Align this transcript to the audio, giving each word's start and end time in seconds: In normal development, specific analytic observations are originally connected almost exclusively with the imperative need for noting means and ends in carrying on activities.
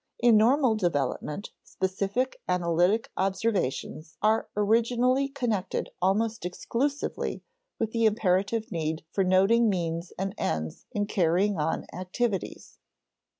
In 0.19 0.35
normal 0.35 0.73
development, 0.75 1.51
specific 1.63 2.41
analytic 2.49 3.11
observations 3.17 4.17
are 4.23 4.49
originally 4.57 5.27
connected 5.27 5.91
almost 6.01 6.43
exclusively 6.43 7.43
with 7.77 7.91
the 7.91 8.05
imperative 8.05 8.71
need 8.71 9.05
for 9.11 9.23
noting 9.23 9.69
means 9.69 10.11
and 10.17 10.33
ends 10.39 10.87
in 10.91 11.05
carrying 11.05 11.59
on 11.59 11.85
activities. 11.93 12.79